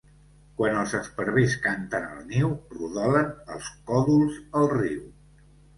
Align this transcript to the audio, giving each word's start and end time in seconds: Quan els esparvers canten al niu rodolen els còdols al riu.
Quan 0.61 0.77
els 0.83 0.95
esparvers 0.99 1.53
canten 1.67 2.09
al 2.09 2.25
niu 2.33 2.51
rodolen 2.79 3.31
els 3.57 3.73
còdols 3.93 4.45
al 4.63 4.71
riu. 4.79 5.11